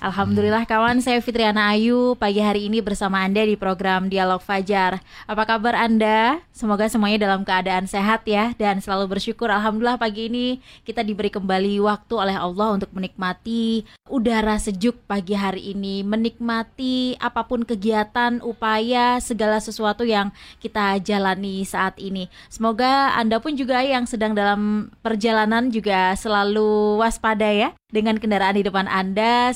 [0.00, 5.04] Alhamdulillah kawan, saya Fitriana Ayu pagi hari ini bersama Anda di program Dialog Fajar.
[5.28, 6.40] Apa kabar Anda?
[6.56, 9.52] Semoga semuanya dalam keadaan sehat ya dan selalu bersyukur.
[9.52, 15.76] Alhamdulillah pagi ini kita diberi kembali waktu oleh Allah untuk menikmati udara sejuk pagi hari
[15.76, 20.32] ini, menikmati apa pun kegiatan, upaya, segala sesuatu yang
[20.64, 22.32] kita jalani saat ini.
[22.48, 28.64] Semoga Anda pun juga yang sedang dalam perjalanan juga selalu waspada ya dengan kendaraan di
[28.64, 29.50] depan Anda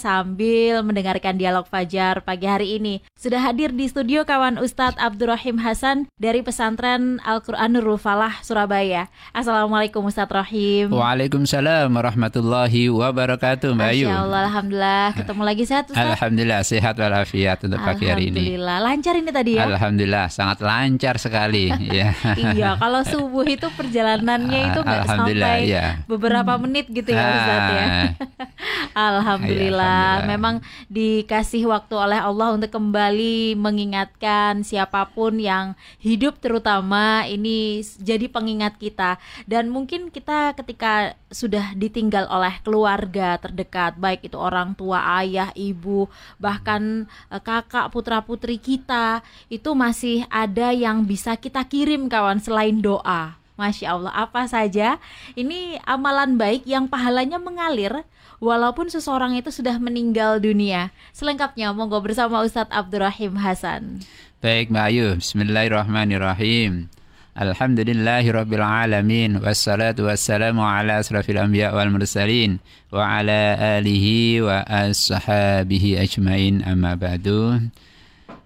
[0.83, 3.01] mendengarkan dialog Fajar pagi hari ini.
[3.15, 9.07] Sudah hadir di studio kawan Ustadz Abdurrahim Hasan dari pesantren Al-Quran Nurul Falah, Surabaya.
[9.31, 10.91] Assalamualaikum Ustadz Rahim.
[10.91, 14.07] Waalaikumsalam warahmatullahi wabarakatuh Mbak Ayu.
[14.11, 15.07] Allah, Alhamdulillah.
[15.23, 16.11] Ketemu lagi sehat Ustadz?
[16.19, 18.39] Alhamdulillah, sehat walafiat untuk pagi hari ini.
[18.43, 19.63] Alhamdulillah, lancar ini tadi ya?
[19.71, 21.71] Alhamdulillah, sangat lancar sekali.
[21.99, 22.11] ya.
[22.35, 26.03] iya, kalau subuh itu perjalanannya itu nggak sampai ya.
[26.11, 27.87] beberapa menit gitu ya Ustadz ya.
[28.95, 29.15] Ah.
[29.15, 30.25] Alhamdulillah.
[30.25, 37.83] Ya, Memang dikasih waktu oleh Allah untuk kembali mengingatkan siapa pun yang hidup terutama ini
[38.03, 44.79] jadi pengingat kita dan mungkin kita ketika sudah ditinggal oleh keluarga terdekat baik itu orang
[44.79, 46.07] tua, ayah, ibu,
[46.39, 53.44] bahkan eh, kakak, putra-putri kita itu masih ada yang bisa kita kirim kawan selain doa.
[53.55, 54.99] Masya Allah, apa saja
[55.39, 58.03] ini amalan baik yang pahalanya mengalir
[58.43, 60.91] walaupun seseorang itu sudah meninggal dunia.
[61.15, 64.03] Selengkapnya monggo bersama Ustadz Abdurrahim Hasan.
[64.43, 66.91] Baik Mbak Ayu, Bismillahirrahmanirrahim.
[67.35, 72.63] Alhamdulillahi Rabbil Alamin Wassalatu wassalamu ala asrafil anbiya wal mursalin
[72.95, 77.59] Wa ala alihi wa ashabihi ajmain amma ba'du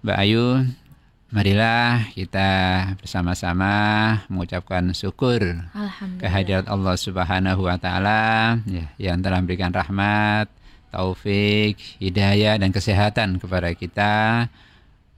[0.01, 0.65] Mbak Ayu,
[1.29, 2.49] Marilah kita
[2.97, 3.69] bersama-sama
[4.33, 5.61] mengucapkan syukur
[6.17, 10.49] kehadirat Allah Subhanahu wa taala ya, yang telah memberikan rahmat,
[10.89, 14.49] taufik, hidayah dan kesehatan kepada kita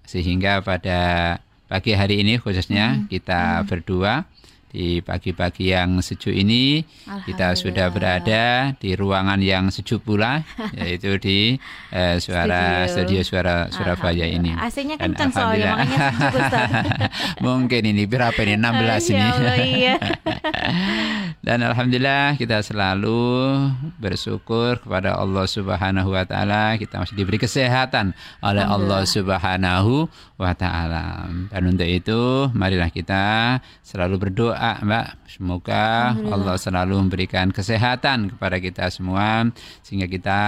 [0.03, 1.39] sehingga pada
[1.71, 3.07] pagi hari ini khususnya hmm.
[3.07, 3.67] kita hmm.
[3.71, 4.27] berdua
[4.71, 6.79] di pagi-pagi yang sejuk ini
[7.27, 10.47] kita sudah berada di ruangan yang sejuk pula
[10.79, 11.59] yaitu di
[11.91, 14.55] uh, suara studio, studio suara Surabaya ini.
[14.55, 16.43] AC-nya kencang soalnya makanya sejuk
[17.45, 19.27] Mungkin ini berapa ini 16 ya ini.
[19.27, 19.95] Allah, iya.
[21.45, 23.19] Dan alhamdulillah kita selalu
[23.99, 30.07] bersyukur kepada Allah Subhanahu wa taala kita masih diberi kesehatan oleh Allah Subhanahu
[30.39, 31.27] wa taala.
[31.51, 38.85] Dan untuk itu marilah kita selalu berdoa Mbak semoga Allah selalu memberikan kesehatan kepada kita
[38.93, 39.49] semua
[39.81, 40.41] sehingga kita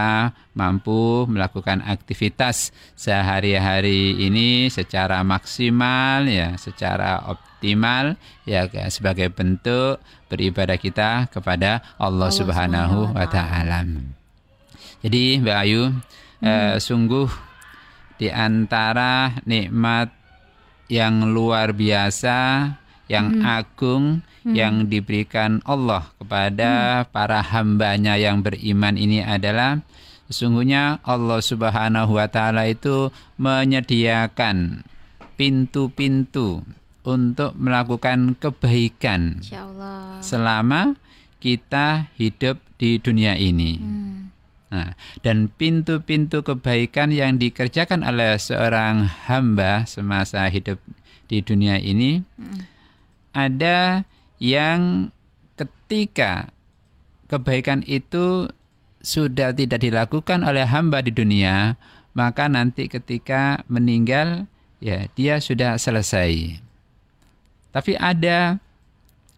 [0.54, 8.14] mampu melakukan aktivitas sehari-hari ini secara maksimal ya, secara optimal
[8.46, 9.98] ya sebagai bentuk
[10.30, 13.82] beribadah kita kepada Allah, Allah Subhanahu wa taala.
[15.02, 16.46] Jadi Mbak Ayu hmm.
[16.46, 17.30] eh, sungguh
[18.22, 20.14] di antara nikmat
[20.88, 22.70] yang luar biasa,
[23.12, 23.44] yang hmm.
[23.44, 24.06] agung
[24.48, 24.56] hmm.
[24.56, 26.72] yang diberikan Allah kepada
[27.04, 27.12] hmm.
[27.12, 29.84] para hambanya yang beriman ini adalah
[30.32, 34.88] sesungguhnya Allah Subhanahu wa taala itu menyediakan
[35.36, 36.64] pintu-pintu
[37.04, 39.44] untuk melakukan kebaikan
[40.24, 40.96] selama
[41.44, 43.76] kita hidup di dunia ini.
[43.76, 44.32] Hmm.
[44.74, 50.82] Nah, dan pintu-pintu kebaikan yang dikerjakan oleh seorang hamba semasa hidup
[51.30, 52.73] di dunia ini, hmm.
[53.34, 54.08] Ada
[54.38, 55.10] yang
[55.58, 56.54] ketika
[57.28, 58.50] kebaikan itu
[59.04, 61.76] sudah tidak dilakukan oleh hamba di dunia,
[62.16, 64.48] maka nanti ketika meninggal,
[64.80, 66.62] ya dia sudah selesai.
[67.74, 68.62] Tapi ada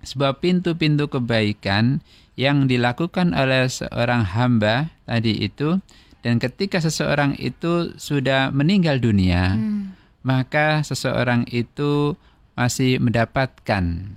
[0.05, 2.03] sebuah pintu-pintu kebaikan
[2.35, 5.79] yang dilakukan oleh seorang hamba tadi itu
[6.21, 9.95] dan ketika seseorang itu sudah meninggal dunia hmm.
[10.21, 12.13] maka seseorang itu
[12.55, 14.15] masih mendapatkan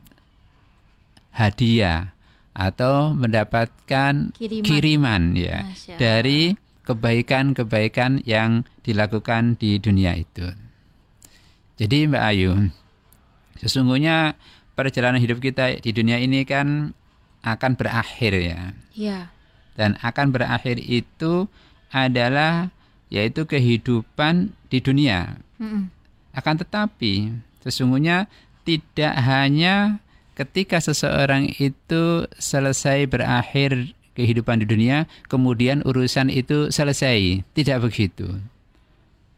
[1.34, 2.14] hadiah
[2.54, 5.62] atau mendapatkan kiriman, kiriman ya
[5.98, 10.48] dari kebaikan-kebaikan yang dilakukan di dunia itu.
[11.78, 12.74] Jadi Mbak Ayu,
[13.58, 14.38] Sesungguhnya
[14.78, 16.94] perjalanan hidup kita di dunia ini kan
[17.42, 18.60] akan berakhir ya.
[18.94, 19.18] Iya.
[19.74, 21.50] Dan akan berakhir itu
[21.90, 22.70] adalah
[23.10, 25.38] yaitu kehidupan di dunia.
[25.58, 25.82] Mm -mm.
[26.34, 27.34] Akan tetapi
[27.68, 28.26] sesungguhnya
[28.64, 30.00] tidak hanya
[30.34, 37.46] ketika seseorang itu selesai berakhir kehidupan di dunia, kemudian urusan itu selesai.
[37.54, 38.26] Tidak begitu.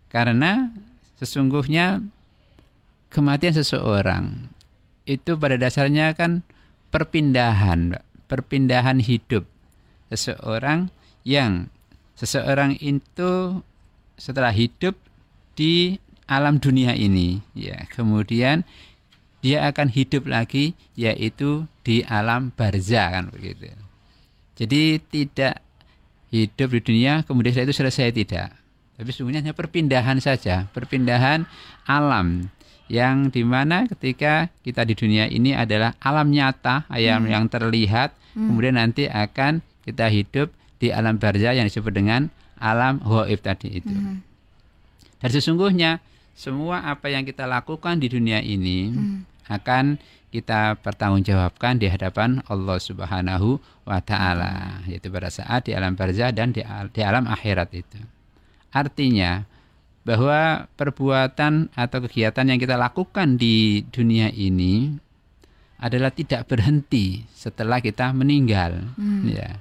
[0.09, 0.73] Karena
[1.21, 2.01] sesungguhnya
[3.13, 4.49] kematian seseorang
[5.05, 6.41] itu pada dasarnya kan
[6.89, 9.45] perpindahan, perpindahan hidup
[10.09, 10.89] seseorang
[11.23, 11.69] yang
[12.17, 13.63] seseorang itu
[14.21, 14.97] setelah hidup
[15.57, 15.97] di
[16.31, 18.63] alam dunia ini ya kemudian
[19.43, 23.67] dia akan hidup lagi yaitu di alam barza kan begitu
[24.55, 25.59] jadi tidak
[26.31, 28.55] hidup di dunia kemudian setelah itu selesai tidak
[28.95, 31.51] tapi sesungguhnya hanya perpindahan saja perpindahan
[31.91, 32.47] alam
[32.87, 37.33] yang di mana ketika kita di dunia ini adalah alam nyata ayam hmm.
[37.35, 38.47] yang terlihat hmm.
[38.51, 42.31] kemudian nanti akan kita hidup di alam barzah yang disebut dengan
[42.61, 44.23] alam hoib tadi itu hmm.
[45.23, 45.91] dan sesungguhnya
[46.35, 49.49] semua apa yang kita lakukan di dunia ini hmm.
[49.51, 50.01] akan
[50.31, 56.55] kita pertanggungjawabkan di hadapan Allah Subhanahu wa taala yaitu pada saat di alam barzah dan
[56.55, 56.63] di,
[56.95, 57.99] di alam akhirat itu
[58.71, 59.43] artinya
[60.07, 64.97] bahwa perbuatan atau kegiatan yang kita lakukan di dunia ini
[65.83, 69.35] adalah tidak berhenti setelah kita meninggal hmm.
[69.35, 69.59] ya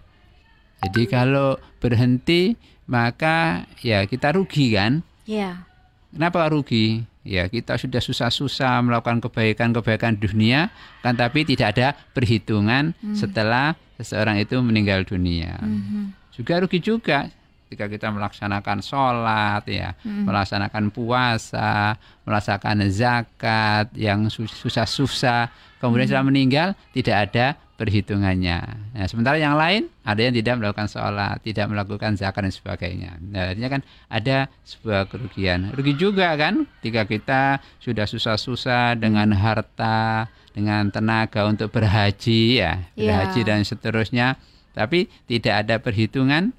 [0.86, 2.56] jadi kalau berhenti
[2.86, 5.69] maka ya kita rugi kan ya
[6.14, 10.74] kenapa rugi ya kita sudah susah-susah melakukan kebaikan-kebaikan dunia
[11.06, 13.16] kan tapi tidak ada perhitungan hmm.
[13.16, 16.34] setelah seseorang itu meninggal dunia hmm.
[16.34, 17.30] juga rugi juga
[17.70, 20.26] ketika kita melaksanakan sholat ya hmm.
[20.26, 21.94] melaksanakan puasa
[22.26, 26.10] melaksanakan zakat yang susah-susah kemudian hmm.
[26.10, 26.68] setelah meninggal
[26.98, 27.48] tidak ada
[27.80, 28.60] perhitungannya
[28.92, 33.56] nah, sementara yang lain ada yang tidak melakukan sholat tidak melakukan zakat dan sebagainya nah,
[33.56, 33.82] artinya kan
[34.12, 34.38] ada
[34.68, 37.42] sebuah kerugian rugi juga kan ketika kita
[37.80, 43.24] sudah susah-susah dengan harta dengan tenaga untuk berhaji ya iya.
[43.24, 43.48] berhaji yeah.
[43.48, 44.28] dan seterusnya
[44.76, 46.52] tapi tidak ada perhitungan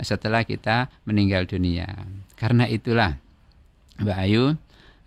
[0.00, 1.88] setelah kita meninggal dunia.
[2.36, 3.16] Karena itulah
[3.96, 4.56] Mbak Ayu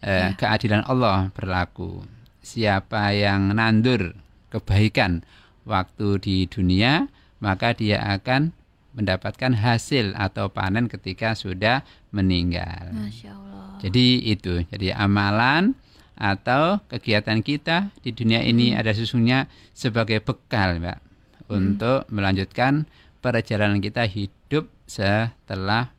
[0.02, 0.38] eh, ya.
[0.38, 2.02] keadilan Allah berlaku.
[2.42, 4.18] Siapa yang nandur
[4.50, 5.22] kebaikan
[5.70, 7.06] waktu di dunia,
[7.38, 8.52] maka dia akan
[8.98, 12.90] mendapatkan hasil atau panen ketika sudah meninggal.
[12.90, 13.78] Masya Allah.
[13.80, 15.78] Jadi itu, jadi amalan
[16.20, 18.80] atau kegiatan kita di dunia ini hmm.
[18.82, 21.48] ada sesungguhnya sebagai bekal, Mbak, hmm.
[21.48, 22.90] untuk melanjutkan
[23.24, 25.96] perjalanan kita hidup setelah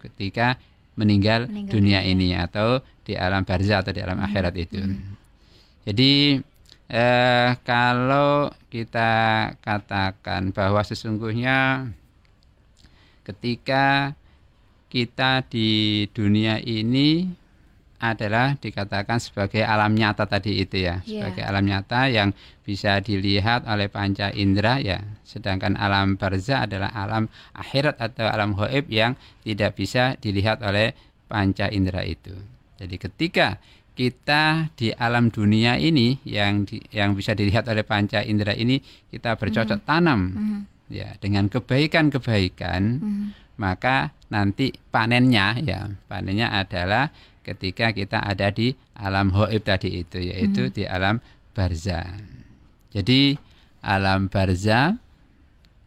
[0.00, 0.56] ketika
[0.96, 4.26] meninggal, meninggal dunia ini atau di alam barzah atau di alam hmm.
[4.30, 4.80] akhirat itu.
[4.80, 5.20] Hmm.
[5.84, 6.40] Jadi
[6.90, 9.12] eh, kalau kita
[9.62, 11.90] katakan bahwa sesungguhnya
[13.26, 14.14] ketika
[14.86, 17.26] kita di dunia ini
[17.96, 21.26] adalah dikatakan sebagai alam nyata tadi itu ya, yeah.
[21.26, 25.00] sebagai alam nyata yang bisa dilihat oleh panca indera ya.
[25.24, 30.92] Sedangkan alam barza adalah alam akhirat atau alam hoib yang tidak bisa dilihat oleh
[31.26, 32.36] panca indera itu.
[32.76, 33.56] Jadi ketika
[33.96, 38.76] kita di alam dunia ini yang di, yang bisa dilihat oleh panca indera ini
[39.08, 39.86] kita bercocok mm.
[39.88, 40.60] tanam mm.
[40.92, 43.26] ya dengan kebaikan-kebaikan mm.
[43.56, 47.08] maka nanti panennya ya panennya adalah
[47.40, 51.22] ketika kita ada di alam hoib tadi itu yaitu di alam
[51.54, 52.02] barza.
[52.90, 53.38] Jadi
[53.86, 54.98] alam barza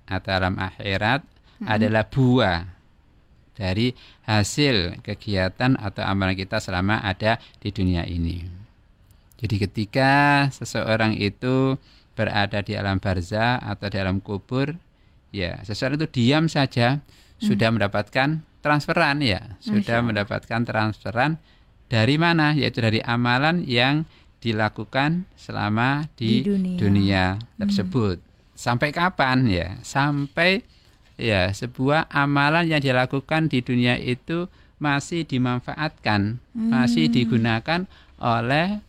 [0.07, 1.21] atau alam akhirat
[1.67, 2.63] adalah buah
[3.59, 3.91] dari
[4.29, 8.45] hasil kegiatan atau amalan kita selama ada di dunia ini.
[9.41, 11.81] Jadi ketika seseorang itu
[12.13, 14.77] berada di alam barza atau di alam kubur,
[15.33, 17.41] ya seseorang itu diam saja hmm.
[17.41, 21.41] sudah mendapatkan transferan ya, sudah mendapatkan transferan
[21.89, 22.53] dari mana?
[22.53, 24.05] Yaitu dari amalan yang
[24.45, 26.77] dilakukan selama di, di dunia.
[26.77, 27.23] dunia
[27.57, 28.21] tersebut.
[28.21, 28.27] Hmm.
[28.53, 29.69] Sampai kapan ya?
[29.81, 30.61] Sampai
[31.19, 34.47] ya sebuah amalan yang dilakukan di dunia itu
[34.79, 36.71] masih dimanfaatkan, hmm.
[36.71, 37.83] masih digunakan
[38.15, 38.79] oleh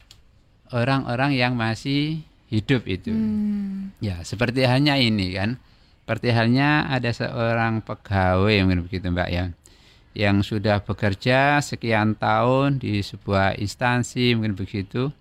[0.71, 3.11] orang-orang yang masih hidup itu.
[3.11, 3.91] Hmm.
[3.99, 5.59] Ya, seperti halnya ini kan.
[6.07, 9.45] Seperti halnya ada seorang pegawai mungkin begitu Mbak ya
[10.11, 15.15] yang sudah bekerja sekian tahun di sebuah instansi mungkin begitu.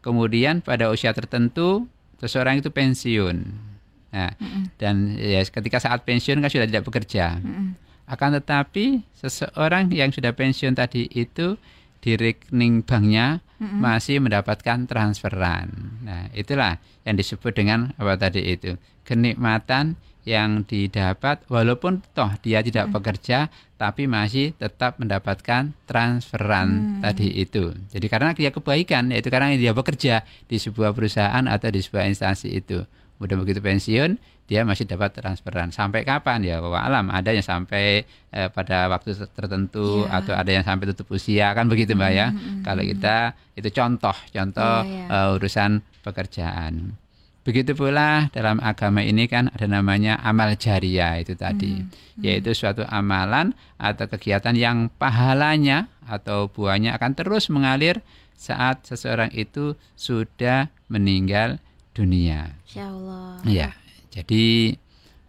[0.00, 1.84] Kemudian pada usia tertentu
[2.16, 3.68] seseorang itu pensiun.
[4.10, 4.62] Nah, mm -mm.
[4.76, 7.38] dan ya ketika saat pensiun kan sudah tidak bekerja.
[7.38, 7.68] Mm -mm.
[8.10, 11.54] Akan tetapi seseorang yang sudah pensiun tadi itu
[12.00, 13.78] di rekening banknya mm -mm.
[13.78, 15.70] masih mendapatkan transferan.
[16.02, 18.74] Nah, itulah yang disebut dengan apa tadi itu?
[19.06, 19.94] Kenikmatan
[20.28, 22.94] yang didapat walaupun toh dia tidak hmm.
[22.94, 23.48] bekerja
[23.80, 27.00] tapi masih tetap mendapatkan transferan hmm.
[27.00, 27.72] tadi itu.
[27.88, 32.52] Jadi karena dia kebaikan yaitu karena dia bekerja di sebuah perusahaan atau di sebuah instansi
[32.52, 32.84] itu.
[33.20, 34.16] Kemudian begitu pensiun,
[34.48, 35.68] dia masih dapat transferan.
[35.76, 36.56] Sampai kapan ya?
[36.56, 40.24] Bahwa alam ada yang sampai eh, pada waktu tertentu yeah.
[40.24, 42.32] atau ada yang sampai tutup usia kan begitu Mbak ya.
[42.32, 42.64] Mm-hmm.
[42.64, 43.16] Kalau kita
[43.60, 45.28] itu contoh, contoh yeah, yeah.
[45.28, 46.96] Uh, urusan pekerjaan.
[47.44, 52.24] Begitu pula dalam agama ini kan ada namanya amal jariah itu tadi, mm-hmm.
[52.24, 58.00] yaitu suatu amalan atau kegiatan yang pahalanya atau buahnya akan terus mengalir
[58.32, 61.60] saat seseorang itu sudah meninggal
[61.94, 62.54] dunia.
[62.66, 63.40] Insya Allah.
[63.46, 63.70] Ya,
[64.10, 64.76] jadi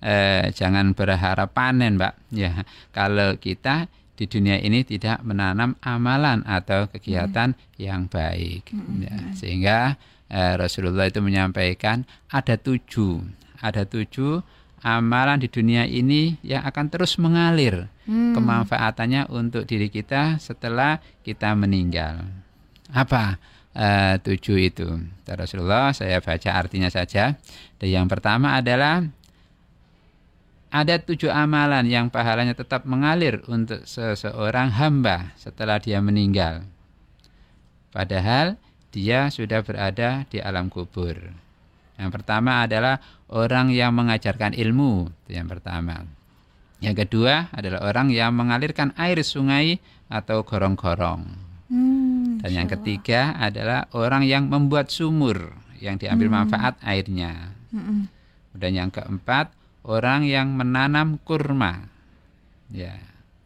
[0.02, 2.14] eh, jangan berharap panen, Mbak.
[2.34, 3.88] Ya, kalau kita
[4.18, 7.82] di dunia ini tidak menanam amalan atau kegiatan hmm.
[7.82, 8.98] yang baik, hmm.
[9.02, 9.78] ya, sehingga
[10.30, 13.26] eh, Rasulullah itu menyampaikan ada tujuh,
[13.62, 14.42] ada tujuh
[14.82, 18.34] amalan di dunia ini yang akan terus mengalir hmm.
[18.34, 22.26] kemanfaatannya untuk diri kita setelah kita meninggal.
[22.92, 23.38] Apa
[23.76, 24.88] uh, tujuh itu?
[25.28, 27.36] Rasulullah saya baca artinya saja.
[27.80, 29.06] Dan yang pertama adalah
[30.72, 36.64] ada tujuh amalan yang pahalanya tetap mengalir untuk seseorang hamba setelah dia meninggal.
[37.92, 38.56] Padahal
[38.96, 41.20] dia sudah berada di alam kubur.
[42.00, 46.08] Yang pertama adalah orang yang mengajarkan ilmu, itu yang pertama.
[46.82, 49.78] Yang kedua adalah orang yang mengalirkan air sungai
[50.10, 51.41] atau gorong-gorong.
[52.42, 56.38] Dan yang ketiga adalah orang yang membuat sumur yang diambil hmm.
[56.42, 57.54] manfaat airnya.
[57.70, 58.10] Hmm.
[58.52, 59.54] Dan yang keempat,
[59.86, 61.86] orang yang menanam kurma.
[62.74, 62.98] Ya.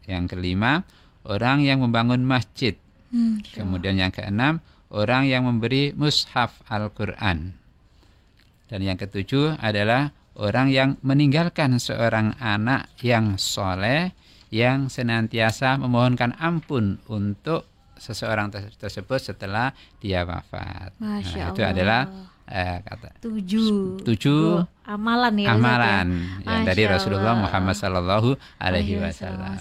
[0.08, 0.86] Yang kelima,
[1.26, 2.78] orang yang membangun masjid.
[3.10, 7.54] Hmm, Kemudian yang keenam, orang yang memberi mushaf Al-Qur'an.
[8.66, 14.14] Dan yang ketujuh adalah orang yang meninggalkan seorang anak yang soleh
[14.50, 20.94] yang senantiasa memohonkan ampun untuk seseorang tersebut setelah dia wafat.
[21.00, 22.06] Nah, itu adalah
[22.46, 25.58] eh, kata tujuh tujuh amalan ya, ya?
[25.58, 26.06] amalan
[26.46, 29.58] yang dari Rasulullah Muhammad Sallallahu Alaihi Wasallam.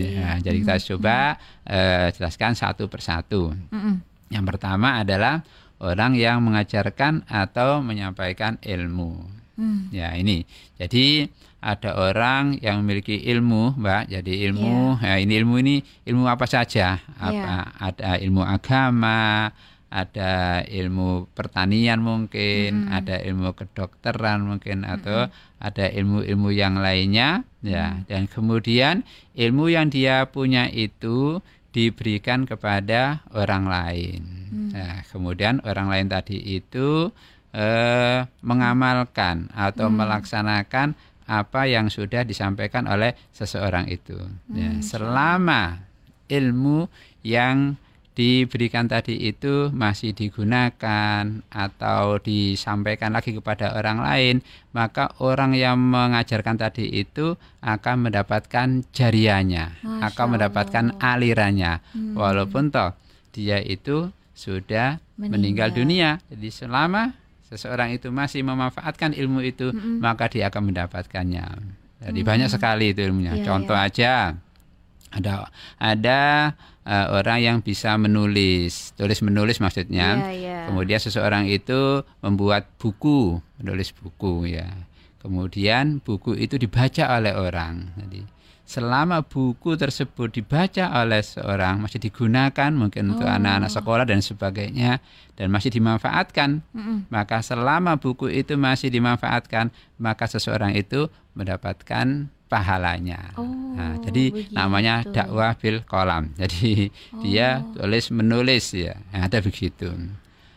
[0.00, 1.36] Ya, jadi kita coba
[1.68, 3.52] eh, jelaskan satu persatu.
[3.52, 3.94] -mm.
[4.32, 5.44] Yang pertama adalah
[5.82, 9.41] orang yang mengajarkan atau menyampaikan ilmu.
[9.56, 9.92] Hmm.
[9.92, 10.44] Ya ini.
[10.80, 11.28] Jadi
[11.62, 14.10] ada orang yang memiliki ilmu, Mbak.
[14.10, 15.14] Jadi ilmu, yeah.
[15.14, 15.74] ya ini ilmu ini
[16.08, 16.98] ilmu apa saja?
[17.20, 17.64] Apa yeah.
[17.78, 19.52] ada ilmu agama,
[19.92, 22.96] ada ilmu pertanian mungkin, hmm.
[22.96, 25.60] ada ilmu kedokteran mungkin atau hmm.
[25.60, 27.94] ada ilmu-ilmu yang lainnya ya.
[27.94, 28.08] Hmm.
[28.08, 29.04] Dan kemudian
[29.36, 31.44] ilmu yang dia punya itu
[31.76, 34.20] diberikan kepada orang lain.
[34.48, 34.70] Hmm.
[34.72, 37.12] Nah, kemudian orang lain tadi itu
[37.52, 39.96] eh, mengamalkan atau hmm.
[39.96, 40.88] melaksanakan
[41.28, 44.18] apa yang sudah disampaikan oleh seseorang itu.
[44.18, 44.56] Hmm.
[44.56, 45.80] Ya, selama
[46.28, 46.88] ilmu
[47.22, 47.78] yang
[48.12, 54.36] diberikan tadi itu masih digunakan atau disampaikan lagi kepada orang lain,
[54.76, 61.12] maka orang yang mengajarkan tadi itu akan mendapatkan jariahnya, Masya akan mendapatkan Allah.
[61.16, 61.72] alirannya.
[61.96, 62.12] Hmm.
[62.12, 62.92] Walaupun toh
[63.32, 65.32] dia itu sudah meninggal.
[65.32, 66.10] meninggal dunia.
[66.28, 67.21] Jadi selama
[67.52, 70.00] seseorang itu masih memanfaatkan ilmu itu, hmm.
[70.00, 71.46] maka dia akan mendapatkannya.
[72.02, 72.28] Jadi hmm.
[72.28, 73.36] banyak sekali itu ilmunya.
[73.36, 73.86] Ya, Contoh ya.
[73.86, 74.12] aja
[75.12, 76.20] ada ada
[76.88, 80.32] uh, orang yang bisa menulis, tulis menulis maksudnya.
[80.32, 80.62] Yeah, yeah.
[80.72, 84.72] Kemudian seseorang itu membuat buku, menulis buku ya.
[85.20, 87.94] Kemudian buku itu dibaca oleh orang.
[87.94, 88.26] Jadi
[88.62, 93.18] selama buku tersebut dibaca oleh seorang masih digunakan mungkin oh.
[93.18, 95.02] untuk anak-anak sekolah dan sebagainya
[95.34, 96.96] dan masih dimanfaatkan, mm -mm.
[97.10, 103.32] maka selama buku itu masih dimanfaatkan, maka seseorang itu mendapatkan pahalanya.
[103.40, 104.52] Oh, nah, jadi begitu.
[104.52, 106.28] namanya dakwah bil kolam.
[106.40, 107.24] Jadi oh.
[107.24, 109.00] dia tulis menulis ya.
[109.08, 109.88] Nah, ada begitu.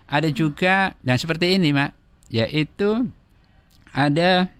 [0.03, 1.95] Ada juga dan seperti ini, Mak,
[2.27, 3.07] yaitu
[3.95, 4.51] ada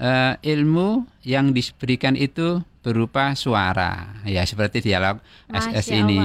[0.00, 5.16] uh, ilmu yang diberikan itu berupa suara ya seperti dialog
[5.48, 6.20] Masya SS ini.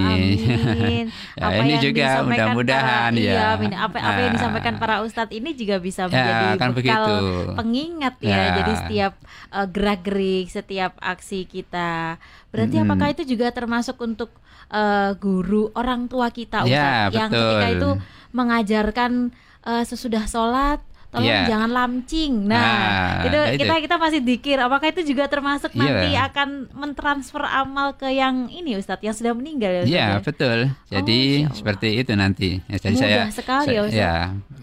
[1.40, 3.56] ya, apa ini juga mudah-mudahan ya.
[3.56, 7.04] Iya, apa apa yang disampaikan para ustadz ini juga bisa ya, menjadi ya, kan bekal
[7.08, 7.16] begitu.
[7.56, 8.28] pengingat ya.
[8.36, 8.46] ya.
[8.60, 9.14] Jadi setiap
[9.56, 12.20] uh, gerak-gerik, setiap aksi kita.
[12.52, 12.84] Berarti hmm.
[12.84, 14.36] apakah itu juga termasuk untuk
[14.68, 17.90] uh, guru orang tua kita ya, ustadz ya, yang ketika itu
[18.36, 19.32] mengajarkan
[19.64, 21.50] uh, sesudah sholat tolong yeah.
[21.50, 22.46] jangan lamcing.
[22.46, 25.82] Nah, nah itu, itu kita kita masih dikir apakah itu juga termasuk yeah.
[25.82, 30.70] nanti akan mentransfer amal ke yang ini Ustadz yang sudah meninggal ya Iya, yeah, betul.
[30.86, 32.62] Jadi oh, seperti itu nanti.
[32.70, 34.16] Ya, jadi Mudah saya sekali ya, ya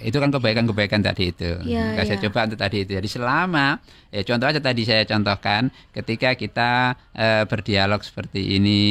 [0.07, 1.51] itu kan kebaikan-kebaikan tadi itu.
[1.67, 2.07] Yeah, yeah.
[2.07, 2.93] Saya coba untuk tadi itu.
[2.95, 3.83] Jadi selama
[4.15, 8.85] ya contoh aja tadi saya contohkan ketika kita uh, berdialog seperti ini,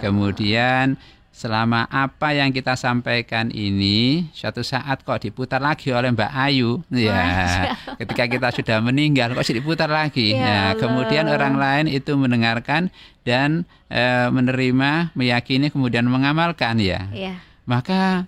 [0.00, 0.96] kemudian
[1.36, 6.80] selama apa yang kita sampaikan ini suatu saat kok diputar lagi oleh Mbak Ayu.
[6.88, 10.32] Ya ketika kita sudah meninggal kok diputar lagi.
[10.32, 12.88] Ya nah kemudian orang lain itu mendengarkan
[13.28, 17.36] dan e, menerima meyakini kemudian mengamalkan ya, ya.
[17.68, 18.24] maka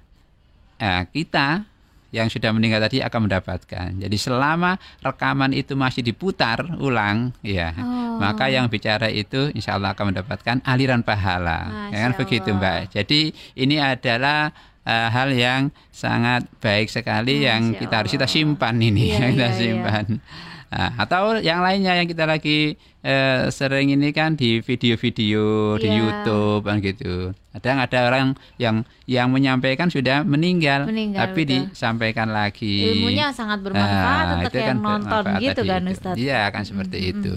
[0.76, 1.64] eh, kita
[2.08, 3.88] yang sudah meninggal tadi akan mendapatkan.
[4.00, 8.16] Jadi selama rekaman itu masih diputar ulang, ya, oh.
[8.16, 11.92] maka yang bicara itu insya Allah akan mendapatkan aliran pahala.
[11.92, 12.96] Ya kan begitu, Mbak.
[12.96, 14.56] Jadi ini adalah
[14.88, 19.32] uh, hal yang sangat baik sekali Masya yang kita harus kita simpan ini, ya, yang
[19.36, 20.06] kita iya, simpan.
[20.16, 20.47] Iya.
[20.68, 25.80] Nah, atau yang lainnya yang kita lagi eh, sering ini kan di video-video yeah.
[25.80, 25.96] di iya.
[25.96, 27.32] YouTube kan gitu.
[27.56, 28.26] Ada ada orang
[28.60, 31.72] yang yang menyampaikan sudah meninggal, meninggal tapi betul.
[31.72, 33.00] disampaikan lagi.
[33.00, 36.14] Ilmunya sangat bermanfaat nah, untuk yang kan nonton gitu kan Ustaz.
[36.20, 37.12] Iya kan seperti mm -hmm.
[37.16, 37.34] itu.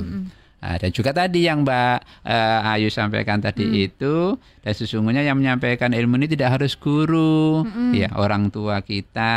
[0.61, 3.85] Nah, dan juga tadi yang Mbak uh, Ayu sampaikan tadi hmm.
[3.89, 7.97] itu dan sesungguhnya yang menyampaikan ilmu ini tidak harus guru, hmm.
[7.97, 9.33] ya orang tua kita,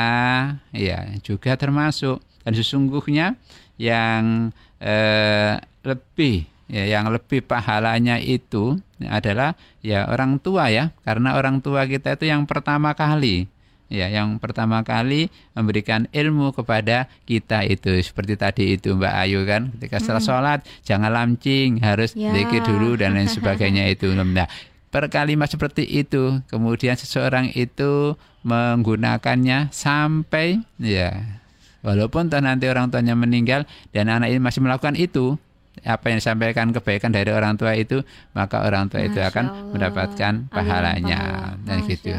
[0.76, 2.20] ya juga termasuk.
[2.44, 3.40] Dan sesungguhnya
[3.81, 9.52] yang eh, lebih ya yang lebih pahalanya itu adalah
[9.85, 13.45] ya orang tua ya karena orang tua kita itu yang pertama kali
[13.93, 19.71] ya yang pertama kali memberikan ilmu kepada kita itu seperti tadi itu Mbak Ayu kan
[19.76, 20.31] ketika setelah hmm.
[20.33, 22.33] sholat jangan lamcing harus ya.
[22.33, 24.49] zikir dulu dan lain sebagainya itu nah
[24.88, 31.43] per kalimat seperti itu kemudian seseorang itu menggunakannya sampai ya
[31.84, 35.36] Walaupun toh nanti orang tuanya meninggal dan anak ini masih melakukan itu,
[35.84, 38.00] apa yang disampaikan kebaikan dari orang tua itu,
[38.32, 39.70] maka orang tua Masya itu akan Allah.
[39.76, 41.20] mendapatkan pahalanya
[41.66, 42.16] dan gitu.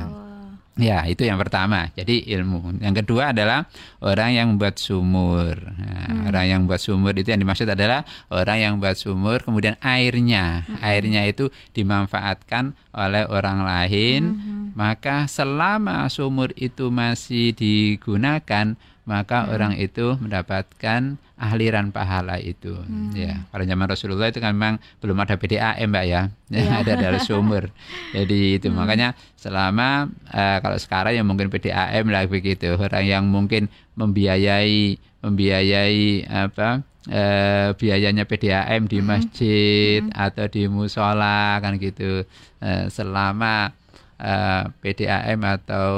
[0.75, 1.87] Ya, itu yang pertama.
[1.95, 2.83] Jadi ilmu.
[2.83, 3.63] Yang kedua adalah
[4.03, 5.55] orang yang membuat sumur.
[5.55, 6.27] Nah, hmm.
[6.27, 10.83] Orang yang membuat sumur itu yang dimaksud adalah orang yang membuat sumur, kemudian airnya, hmm.
[10.83, 14.21] airnya itu dimanfaatkan oleh orang lain.
[14.35, 14.65] Hmm.
[14.75, 18.75] Maka selama sumur itu masih digunakan,
[19.05, 19.53] maka hmm.
[19.53, 23.13] orang itu mendapatkan ahliran pahala itu hmm.
[23.13, 26.65] ya pada zaman Rasulullah itu kan memang belum ada PDAM mbak ya, ya.
[26.81, 27.69] ada dari sumber
[28.11, 28.75] jadi itu hmm.
[28.75, 36.25] makanya selama uh, kalau sekarang yang mungkin PDAM lah begitu orang yang mungkin membiayai membiayai
[36.25, 36.81] apa
[37.13, 39.05] uh, biayanya PDAM di hmm.
[39.05, 40.17] masjid hmm.
[40.17, 42.25] atau di musola kan gitu
[42.63, 43.69] uh, selama
[44.17, 45.93] uh, PDAM atau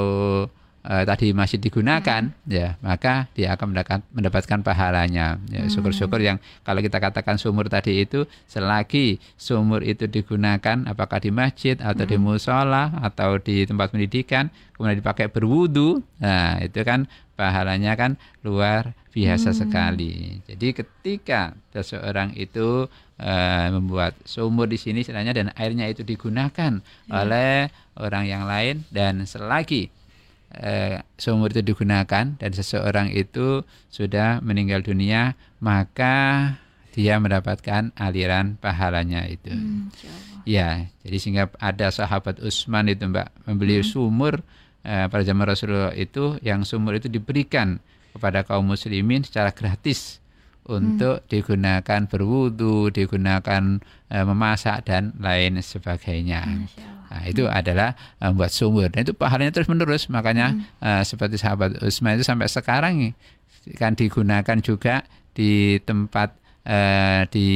[0.88, 2.48] uh, tadi masih digunakan hmm.
[2.48, 5.72] ya maka dia akan mendapatkan, mendapatkan pahalanya ya, hmm.
[5.72, 11.76] syukur-syukur yang kalau kita katakan sumur tadi itu selagi sumur itu digunakan apakah di masjid
[11.78, 12.12] atau hmm.
[12.12, 17.06] di musola atau di tempat pendidikan kemudian dipakai berwudu nah itu kan
[17.38, 19.58] pahalanya kan luar biasa hmm.
[19.58, 20.14] sekali
[20.50, 22.90] jadi ketika seseorang itu
[23.22, 27.14] uh, membuat sumur di sini istilahnya dan airnya itu digunakan hmm.
[27.14, 29.94] oleh orang yang lain dan selagi
[30.56, 36.56] eh, sumur itu digunakan dan seseorang itu sudah meninggal dunia maka
[36.98, 39.54] dia mendapatkan aliran pahalanya itu.
[39.54, 39.94] Hmm,
[40.50, 43.86] ya, jadi sehingga ada sahabat Utsman itu Mbak membeli hmm.
[43.86, 44.42] sumur
[44.82, 47.78] eh, pada zaman Rasulullah itu yang sumur itu diberikan
[48.18, 50.18] kepada kaum muslimin secara gratis
[50.68, 51.28] untuk hmm.
[51.32, 53.80] digunakan berwudu, digunakan
[54.12, 56.68] e, memasak dan lain sebagainya.
[57.08, 57.56] Nah, itu hmm.
[57.56, 60.12] adalah membuat sumur dan itu pahalanya terus menerus.
[60.12, 60.84] Makanya hmm.
[60.84, 63.16] uh, seperti sahabat Utsman itu sampai sekarang
[63.80, 66.36] kan digunakan juga di tempat
[66.68, 67.50] uh, di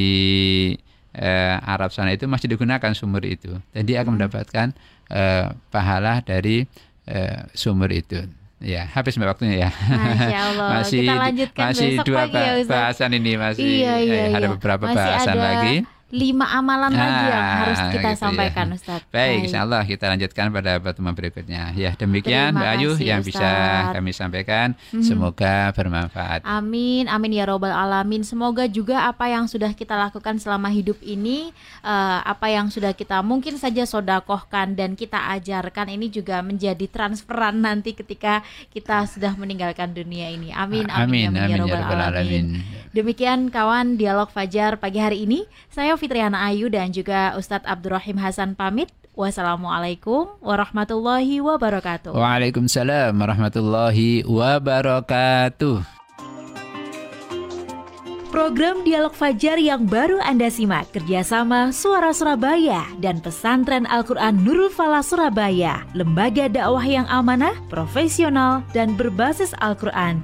[1.20, 3.60] uh, Arab sana itu masih digunakan sumur itu.
[3.76, 4.16] Dan dia akan hmm.
[4.20, 4.68] mendapatkan
[5.12, 6.64] uh, pahala dari
[7.12, 8.24] uh, sumur itu.
[8.62, 9.70] Ya, habis mbak waktunya ya.
[9.74, 10.70] Masya Allah.
[10.78, 14.54] masih Kita lanjutkan masih dua pagi ya, bahasan ini masih iya, iya, eh, ada iya.
[14.54, 15.46] beberapa masih bahasan ada...
[15.50, 15.76] lagi
[16.12, 18.20] lima amalan nah, lagi yang harus kita gitu ya.
[18.20, 18.76] sampaikan ya.
[18.76, 19.02] Ustaz.
[19.08, 21.72] Baik, insya Allah kita lanjutkan pada pertemuan berikutnya.
[21.72, 23.32] Ya, demikian Mbak Ayu yang Ustaz.
[23.32, 23.50] bisa
[23.96, 24.68] kami sampaikan.
[24.92, 25.00] Hmm.
[25.02, 26.44] Semoga bermanfaat.
[26.44, 28.28] Amin, amin ya robbal alamin.
[28.28, 33.24] Semoga juga apa yang sudah kita lakukan selama hidup ini, uh, apa yang sudah kita
[33.24, 38.44] mungkin saja sodakohkan dan kita ajarkan ini juga menjadi transferan nanti ketika
[38.76, 40.52] kita sudah meninggalkan dunia ini.
[40.52, 42.12] Amin, amin, amin, amin, ya, amin ya robbal alamin.
[42.12, 42.46] alamin.
[42.92, 45.48] Demikian kawan dialog Fajar pagi hari ini.
[45.72, 48.90] Saya Fitriana Ayu dan juga Ustadz Abdurrahim Hasan pamit.
[49.14, 52.18] Wassalamualaikum warahmatullahi wabarakatuh.
[52.18, 56.02] Waalaikumsalam warahmatullahi wabarakatuh.
[58.32, 65.04] Program Dialog Fajar yang baru Anda simak kerjasama Suara Surabaya dan Pesantren Al-Quran Nurul Falah
[65.04, 70.24] Surabaya, lembaga dakwah yang amanah, profesional, dan berbasis Al-Quran